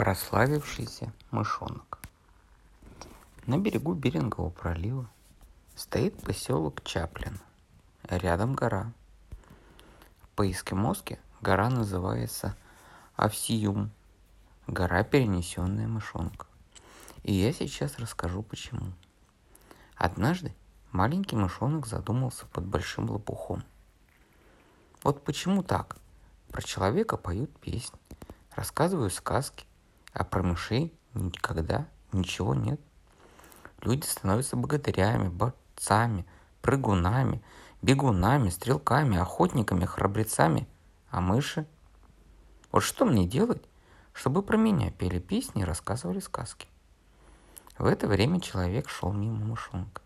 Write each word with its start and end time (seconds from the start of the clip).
Прославившийся 0.00 1.12
мышонок. 1.30 1.98
На 3.44 3.58
берегу 3.58 3.92
Берингового 3.92 4.48
пролива 4.48 5.06
стоит 5.76 6.18
поселок 6.22 6.82
Чаплин. 6.84 7.38
Рядом 8.08 8.54
гора. 8.54 8.92
По-эскимоски 10.36 11.18
гора 11.42 11.68
называется 11.68 12.56
Авсиюм. 13.14 13.90
Гора, 14.66 15.04
перенесенная 15.04 15.86
мышонка. 15.86 16.46
И 17.22 17.34
я 17.34 17.52
сейчас 17.52 17.98
расскажу 17.98 18.42
почему. 18.42 18.94
Однажды 19.96 20.54
маленький 20.92 21.36
мышонок 21.36 21.86
задумался 21.86 22.46
под 22.46 22.64
большим 22.64 23.10
лопухом. 23.10 23.62
Вот 25.02 25.22
почему 25.24 25.62
так? 25.62 25.98
Про 26.48 26.62
человека 26.62 27.18
поют 27.18 27.54
песни, 27.60 27.98
рассказывают 28.56 29.12
сказки, 29.12 29.66
а 30.12 30.24
про 30.24 30.42
мышей 30.42 30.92
никогда 31.14 31.86
ничего 32.12 32.54
нет. 32.54 32.80
Люди 33.82 34.04
становятся 34.04 34.56
богатырями, 34.56 35.28
борцами, 35.28 36.26
прыгунами, 36.60 37.42
бегунами, 37.82 38.50
стрелками, 38.50 39.16
охотниками, 39.16 39.84
храбрецами. 39.84 40.68
А 41.10 41.20
мыши? 41.20 41.66
Вот 42.72 42.80
что 42.80 43.04
мне 43.04 43.26
делать, 43.26 43.62
чтобы 44.12 44.42
про 44.42 44.56
меня 44.56 44.90
пели 44.90 45.18
песни 45.18 45.62
и 45.62 45.64
рассказывали 45.64 46.20
сказки? 46.20 46.68
В 47.78 47.86
это 47.86 48.06
время 48.06 48.40
человек 48.40 48.88
шел 48.88 49.12
мимо 49.12 49.44
мышонка. 49.44 50.02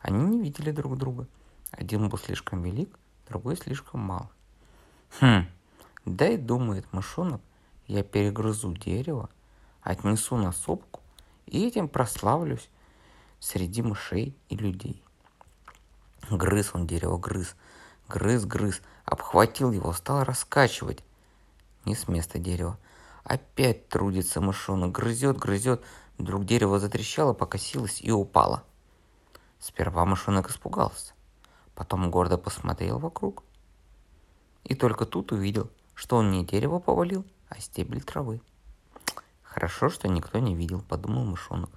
Они 0.00 0.22
не 0.22 0.40
видели 0.40 0.70
друг 0.70 0.98
друга. 0.98 1.26
Один 1.70 2.08
был 2.08 2.18
слишком 2.18 2.62
велик, 2.62 2.98
другой 3.28 3.56
слишком 3.56 4.00
мал. 4.00 4.30
Хм, 5.20 5.46
дай, 6.04 6.36
думает 6.36 6.92
мышонок, 6.92 7.40
я 7.90 8.04
перегрызу 8.04 8.72
дерево, 8.72 9.28
отнесу 9.82 10.36
на 10.36 10.52
сопку 10.52 11.00
и 11.46 11.66
этим 11.66 11.88
прославлюсь 11.88 12.70
среди 13.40 13.82
мышей 13.82 14.36
и 14.48 14.56
людей. 14.56 15.02
Грыз 16.30 16.70
он 16.72 16.86
дерево, 16.86 17.18
грыз, 17.18 17.56
грыз, 18.08 18.44
грыз, 18.44 18.80
обхватил 19.04 19.72
его, 19.72 19.92
стал 19.92 20.22
раскачивать. 20.22 21.02
Не 21.84 21.96
с 21.96 22.06
места 22.06 22.38
дерева. 22.38 22.78
Опять 23.24 23.88
трудится 23.88 24.40
мышонок, 24.40 24.92
грызет, 24.92 25.36
грызет. 25.36 25.82
Вдруг 26.16 26.44
дерево 26.44 26.78
затрещало, 26.78 27.32
покосилось 27.32 28.00
и 28.00 28.12
упало. 28.12 28.62
Сперва 29.58 30.04
мышонок 30.04 30.48
испугался, 30.48 31.12
потом 31.74 32.08
гордо 32.10 32.38
посмотрел 32.38 32.98
вокруг. 32.98 33.42
И 34.62 34.76
только 34.76 35.06
тут 35.06 35.32
увидел, 35.32 35.70
что 35.94 36.18
он 36.18 36.30
не 36.30 36.44
дерево 36.44 36.78
повалил, 36.78 37.24
а 37.50 37.60
стебель 37.60 38.02
травы. 38.02 38.40
Хорошо, 39.42 39.90
что 39.90 40.08
никто 40.08 40.38
не 40.38 40.54
видел, 40.54 40.80
подумал 40.80 41.24
мышонок. 41.24 41.70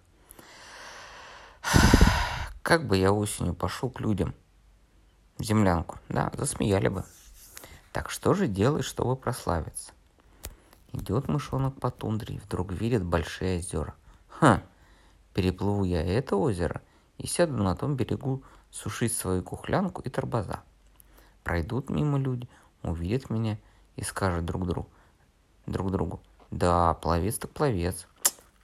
Как 2.62 2.88
бы 2.88 2.96
я 2.96 3.12
осенью 3.12 3.54
пошел 3.54 3.90
к 3.90 4.00
людям 4.00 4.34
в 5.38 5.44
землянку, 5.44 5.98
да, 6.08 6.32
засмеяли 6.38 6.88
бы. 6.88 7.04
Так 7.92 8.10
что 8.10 8.34
же 8.34 8.48
делать, 8.48 8.86
чтобы 8.86 9.16
прославиться? 9.16 9.92
Идет 10.92 11.28
мышонок 11.28 11.80
по 11.80 11.90
тундре 11.90 12.36
и 12.36 12.40
вдруг 12.40 12.72
видит 12.72 13.04
большие 13.04 13.60
озера. 13.60 13.96
Ха, 14.30 14.62
переплыву 15.34 15.84
я 15.84 16.04
это 16.04 16.36
озеро 16.36 16.82
и 17.18 17.26
сяду 17.26 17.62
на 17.64 17.76
том 17.76 17.96
берегу 17.96 18.44
сушить 18.70 19.16
свою 19.16 19.42
кухлянку 19.42 20.02
и 20.04 20.10
торбоза. 20.10 20.62
Пройдут 21.44 21.90
мимо 21.90 22.20
люди, 22.20 22.48
увидят 22.84 23.30
меня 23.32 23.58
и 23.96 24.04
скажут 24.04 24.46
друг 24.46 24.68
другу, 24.68 24.90
друг 25.66 25.92
другу. 25.92 26.22
Да, 26.52 26.94
пловец 26.96 27.38
так 27.38 27.52
пловец. 27.52 28.08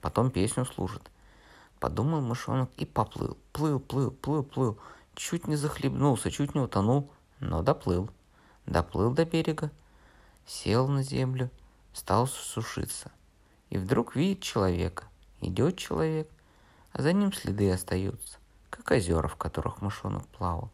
Потом 0.00 0.30
песню 0.30 0.64
служит. 0.64 1.10
Подумал 1.78 2.20
мышонок 2.20 2.70
и 2.76 2.84
поплыл. 2.84 3.36
Плыл, 3.52 3.80
плыл, 3.80 4.10
плыл, 4.10 4.42
плыл. 4.42 4.78
Чуть 5.14 5.48
не 5.48 5.56
захлебнулся, 5.56 6.30
чуть 6.30 6.54
не 6.54 6.60
утонул, 6.60 7.10
но 7.40 7.62
доплыл. 7.62 8.10
Доплыл 8.66 9.10
до 9.10 9.24
берега, 9.24 9.70
сел 10.46 10.86
на 10.86 11.02
землю, 11.02 11.50
стал 11.92 12.26
сушиться. 12.26 13.10
И 13.70 13.78
вдруг 13.78 14.14
видит 14.14 14.42
человека. 14.42 15.04
Идет 15.40 15.78
человек, 15.78 16.28
а 16.92 17.02
за 17.02 17.12
ним 17.12 17.32
следы 17.32 17.70
остаются, 17.72 18.38
как 18.68 18.90
озера, 18.90 19.26
в 19.26 19.36
которых 19.36 19.80
мышонок 19.80 20.26
плавал. 20.28 20.70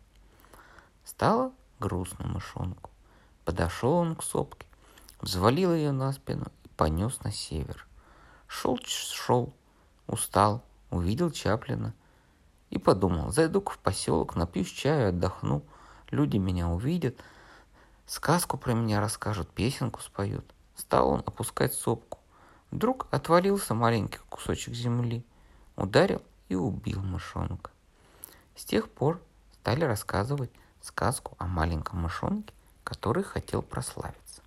Стало 1.05 1.53
грустно 1.79 2.27
мышонку. 2.27 2.91
Подошел 3.45 3.93
он 3.93 4.17
к 4.17 4.25
сопке, 4.25 4.67
взвалил 5.21 5.75
ее 5.75 5.93
на 5.93 6.13
спину 6.13 6.47
и 6.65 6.69
понес 6.69 7.23
на 7.23 7.33
север. 7.33 7.87
Шел, 8.47 8.79
шел, 8.85 9.53
устал, 10.07 10.63
увидел 10.91 11.31
Чаплина 11.31 11.95
и 12.71 12.79
подумал, 12.79 13.33
зайду-ка 13.33 13.73
в 13.73 13.79
поселок, 13.79 14.37
напьюсь 14.37 14.71
чаю, 14.71 15.11
отдохну, 15.11 15.63
люди 16.11 16.37
меня 16.37 16.69
увидят, 16.69 17.17
сказку 18.07 18.57
про 18.57 18.75
меня 18.75 19.01
расскажут, 19.01 19.51
песенку 19.51 20.01
споют. 20.01 20.45
Стал 20.77 21.09
он 21.09 21.21
опускать 21.21 21.75
сопку. 21.75 22.19
Вдруг 22.71 23.07
отвалился 23.11 23.75
маленький 23.75 24.19
кусочек 24.29 24.75
земли, 24.75 25.25
ударил 25.77 26.23
и 26.49 26.55
убил 26.55 27.03
мышонка. 27.03 27.71
С 28.55 28.65
тех 28.65 28.91
пор 28.91 29.23
стали 29.53 29.85
рассказывать 29.85 30.51
сказку 30.83 31.35
о 31.39 31.47
маленьком 31.47 32.03
мышонке, 32.03 32.53
который 32.85 33.23
хотел 33.25 33.63
прославиться. 33.63 34.43